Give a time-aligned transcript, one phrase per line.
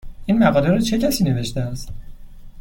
[0.25, 1.89] این مقاله را چه کسی نوشته است؟